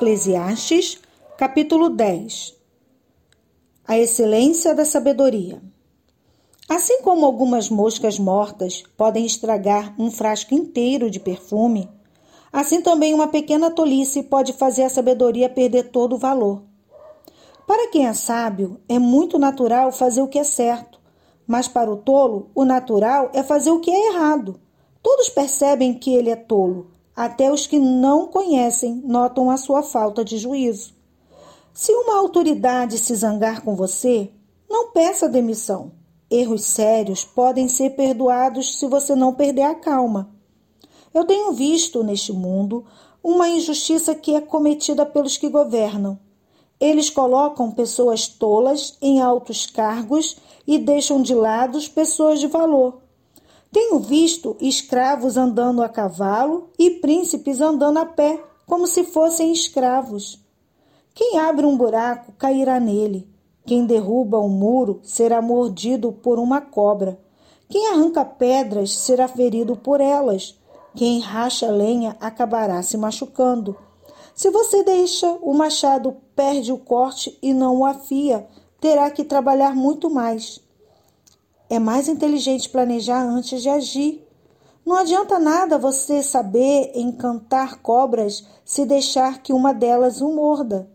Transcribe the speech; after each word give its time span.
Eclesiastes, 0.00 0.98
capítulo 1.36 1.90
10 1.90 2.56
A 3.86 3.98
excelência 3.98 4.74
da 4.74 4.86
sabedoria. 4.86 5.60
Assim 6.66 7.02
como 7.02 7.26
algumas 7.26 7.68
moscas 7.68 8.18
mortas 8.18 8.82
podem 8.96 9.26
estragar 9.26 9.94
um 9.98 10.10
frasco 10.10 10.54
inteiro 10.54 11.10
de 11.10 11.20
perfume, 11.20 11.86
assim 12.50 12.80
também 12.80 13.12
uma 13.12 13.28
pequena 13.28 13.70
tolice 13.70 14.22
pode 14.22 14.54
fazer 14.54 14.84
a 14.84 14.88
sabedoria 14.88 15.50
perder 15.50 15.90
todo 15.90 16.14
o 16.14 16.18
valor. 16.18 16.62
Para 17.66 17.90
quem 17.90 18.06
é 18.06 18.14
sábio, 18.14 18.80
é 18.88 18.98
muito 18.98 19.38
natural 19.38 19.92
fazer 19.92 20.22
o 20.22 20.28
que 20.28 20.38
é 20.38 20.44
certo, 20.44 20.98
mas 21.46 21.68
para 21.68 21.90
o 21.90 21.98
tolo, 21.98 22.50
o 22.54 22.64
natural 22.64 23.30
é 23.34 23.42
fazer 23.42 23.70
o 23.70 23.80
que 23.80 23.90
é 23.90 24.14
errado. 24.14 24.58
Todos 25.02 25.28
percebem 25.28 25.92
que 25.92 26.14
ele 26.14 26.30
é 26.30 26.36
tolo, 26.36 26.90
até 27.22 27.52
os 27.52 27.66
que 27.66 27.78
não 27.78 28.28
conhecem 28.28 29.02
notam 29.04 29.50
a 29.50 29.58
sua 29.58 29.82
falta 29.82 30.24
de 30.24 30.38
juízo. 30.38 30.94
Se 31.74 31.92
uma 31.92 32.16
autoridade 32.16 32.96
se 32.96 33.14
zangar 33.14 33.62
com 33.62 33.76
você, 33.76 34.30
não 34.70 34.90
peça 34.90 35.28
demissão. 35.28 35.92
Erros 36.30 36.64
sérios 36.64 37.22
podem 37.22 37.68
ser 37.68 37.90
perdoados 37.90 38.78
se 38.78 38.86
você 38.86 39.14
não 39.14 39.34
perder 39.34 39.64
a 39.64 39.74
calma. 39.74 40.30
Eu 41.12 41.26
tenho 41.26 41.52
visto 41.52 42.02
neste 42.02 42.32
mundo 42.32 42.86
uma 43.22 43.50
injustiça 43.50 44.14
que 44.14 44.34
é 44.34 44.40
cometida 44.40 45.04
pelos 45.04 45.36
que 45.36 45.50
governam. 45.50 46.18
Eles 46.80 47.10
colocam 47.10 47.70
pessoas 47.70 48.28
tolas 48.28 48.96
em 48.98 49.20
altos 49.20 49.66
cargos 49.66 50.38
e 50.66 50.78
deixam 50.78 51.20
de 51.20 51.34
lado 51.34 51.78
pessoas 51.90 52.40
de 52.40 52.46
valor. 52.46 52.99
Tenho 53.72 54.00
visto 54.00 54.56
escravos 54.60 55.36
andando 55.36 55.80
a 55.80 55.88
cavalo 55.88 56.70
e 56.76 56.90
príncipes 56.90 57.60
andando 57.60 57.98
a 57.98 58.06
pé, 58.06 58.42
como 58.66 58.86
se 58.86 59.04
fossem 59.04 59.52
escravos. 59.52 60.44
Quem 61.14 61.38
abre 61.38 61.64
um 61.64 61.76
buraco 61.76 62.32
cairá 62.32 62.80
nele. 62.80 63.28
Quem 63.64 63.86
derruba 63.86 64.40
um 64.40 64.48
muro 64.48 64.98
será 65.04 65.40
mordido 65.40 66.10
por 66.10 66.38
uma 66.40 66.60
cobra. 66.60 67.20
Quem 67.68 67.86
arranca 67.86 68.24
pedras 68.24 68.90
será 68.90 69.28
ferido 69.28 69.76
por 69.76 70.00
elas. 70.00 70.58
Quem 70.96 71.20
racha 71.20 71.70
lenha 71.70 72.16
acabará 72.20 72.82
se 72.82 72.96
machucando. 72.96 73.76
Se 74.34 74.50
você 74.50 74.82
deixa 74.82 75.30
o 75.42 75.54
machado, 75.54 76.16
perde 76.34 76.72
o 76.72 76.78
corte 76.78 77.38
e 77.40 77.54
não 77.54 77.78
o 77.78 77.84
afia, 77.84 78.48
terá 78.80 79.08
que 79.10 79.22
trabalhar 79.22 79.76
muito 79.76 80.10
mais. 80.10 80.60
É 81.70 81.78
mais 81.78 82.08
inteligente 82.08 82.68
planejar 82.68 83.22
antes 83.22 83.62
de 83.62 83.68
agir. 83.68 84.26
Não 84.84 84.96
adianta 84.96 85.38
nada 85.38 85.78
você 85.78 86.20
saber 86.20 86.90
encantar 86.96 87.80
cobras 87.80 88.44
se 88.64 88.84
deixar 88.84 89.40
que 89.40 89.52
uma 89.52 89.72
delas 89.72 90.20
o 90.20 90.34
morda. 90.34 90.90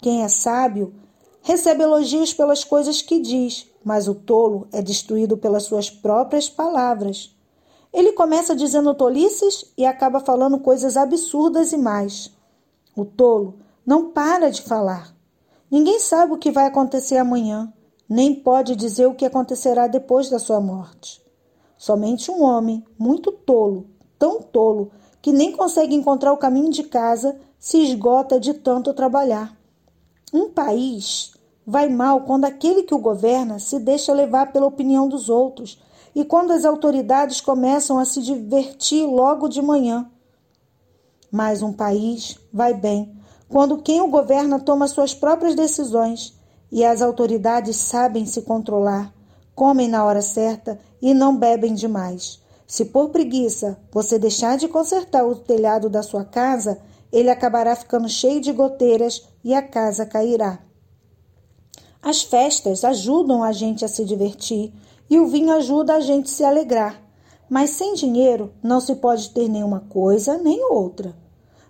Quem 0.00 0.24
é 0.24 0.28
sábio 0.28 0.94
recebe 1.42 1.82
elogios 1.82 2.32
pelas 2.32 2.64
coisas 2.64 3.02
que 3.02 3.20
diz, 3.20 3.66
mas 3.84 4.08
o 4.08 4.14
tolo 4.14 4.66
é 4.72 4.80
destruído 4.80 5.36
pelas 5.36 5.64
suas 5.64 5.90
próprias 5.90 6.48
palavras. 6.48 7.36
Ele 7.92 8.12
começa 8.12 8.56
dizendo 8.56 8.94
tolices 8.94 9.70
e 9.76 9.84
acaba 9.84 10.18
falando 10.18 10.58
coisas 10.58 10.96
absurdas 10.96 11.72
e 11.74 11.76
mais. 11.76 12.32
O 12.96 13.04
tolo 13.04 13.58
não 13.84 14.12
para 14.12 14.50
de 14.50 14.62
falar. 14.62 15.14
Ninguém 15.70 16.00
sabe 16.00 16.32
o 16.32 16.38
que 16.38 16.50
vai 16.50 16.64
acontecer 16.64 17.18
amanhã 17.18 17.70
nem 18.08 18.34
pode 18.34 18.76
dizer 18.76 19.06
o 19.06 19.14
que 19.14 19.24
acontecerá 19.24 19.86
depois 19.86 20.30
da 20.30 20.38
sua 20.38 20.60
morte. 20.60 21.22
Somente 21.76 22.30
um 22.30 22.42
homem, 22.42 22.84
muito 22.98 23.30
tolo, 23.32 23.86
tão 24.18 24.40
tolo, 24.40 24.90
que 25.20 25.32
nem 25.32 25.52
consegue 25.52 25.94
encontrar 25.94 26.32
o 26.32 26.38
caminho 26.38 26.70
de 26.70 26.84
casa, 26.84 27.38
se 27.58 27.78
esgota 27.78 28.38
de 28.38 28.54
tanto 28.54 28.94
trabalhar. 28.94 29.56
Um 30.32 30.50
país 30.50 31.32
vai 31.66 31.88
mal 31.88 32.20
quando 32.20 32.44
aquele 32.44 32.84
que 32.84 32.94
o 32.94 32.98
governa 32.98 33.58
se 33.58 33.78
deixa 33.78 34.12
levar 34.12 34.52
pela 34.52 34.66
opinião 34.66 35.08
dos 35.08 35.28
outros 35.28 35.82
e 36.14 36.24
quando 36.24 36.52
as 36.52 36.64
autoridades 36.64 37.40
começam 37.40 37.98
a 37.98 38.04
se 38.04 38.22
divertir 38.22 39.04
logo 39.04 39.48
de 39.48 39.60
manhã. 39.60 40.08
Mas 41.30 41.60
um 41.60 41.72
país 41.72 42.38
vai 42.52 42.72
bem 42.72 43.16
quando 43.48 43.82
quem 43.82 44.00
o 44.00 44.08
governa 44.08 44.58
toma 44.58 44.88
suas 44.88 45.14
próprias 45.14 45.54
decisões 45.54 46.35
e 46.70 46.84
as 46.84 47.02
autoridades 47.02 47.76
sabem 47.76 48.26
se 48.26 48.42
controlar, 48.42 49.12
comem 49.54 49.88
na 49.88 50.04
hora 50.04 50.22
certa 50.22 50.78
e 51.00 51.14
não 51.14 51.36
bebem 51.36 51.74
demais. 51.74 52.40
Se 52.66 52.86
por 52.86 53.10
preguiça 53.10 53.78
você 53.92 54.18
deixar 54.18 54.56
de 54.58 54.68
consertar 54.68 55.24
o 55.24 55.36
telhado 55.36 55.88
da 55.88 56.02
sua 56.02 56.24
casa, 56.24 56.78
ele 57.12 57.30
acabará 57.30 57.76
ficando 57.76 58.08
cheio 58.08 58.40
de 58.40 58.52
goteiras 58.52 59.22
e 59.44 59.54
a 59.54 59.62
casa 59.62 60.04
cairá. 60.04 60.58
As 62.02 62.22
festas 62.22 62.84
ajudam 62.84 63.42
a 63.42 63.52
gente 63.52 63.84
a 63.84 63.88
se 63.88 64.04
divertir 64.04 64.72
e 65.08 65.18
o 65.18 65.26
vinho 65.26 65.52
ajuda 65.52 65.94
a 65.94 66.00
gente 66.00 66.26
a 66.26 66.34
se 66.34 66.44
alegrar. 66.44 67.02
Mas 67.48 67.70
sem 67.70 67.94
dinheiro 67.94 68.52
não 68.62 68.80
se 68.80 68.96
pode 68.96 69.30
ter 69.30 69.48
nenhuma 69.48 69.80
coisa 69.88 70.36
nem 70.36 70.64
outra. 70.64 71.14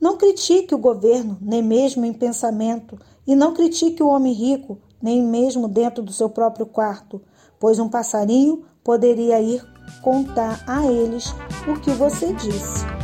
Não 0.00 0.16
critique 0.16 0.74
o 0.74 0.78
governo, 0.78 1.36
nem 1.42 1.62
mesmo 1.62 2.06
em 2.06 2.12
pensamento, 2.12 2.98
e 3.26 3.36
não 3.36 3.52
critique 3.52 4.02
o 4.02 4.08
homem 4.08 4.32
rico, 4.32 4.78
nem 5.02 5.22
mesmo 5.22 5.68
dentro 5.68 6.02
do 6.02 6.12
seu 6.12 6.30
próprio 6.30 6.64
quarto, 6.64 7.20
pois 7.58 7.78
um 7.78 7.88
passarinho 7.88 8.64
poderia 8.82 9.40
ir 9.40 9.62
contar 10.02 10.64
a 10.66 10.86
eles 10.90 11.34
o 11.68 11.78
que 11.80 11.90
você 11.90 12.32
disse. 12.32 12.99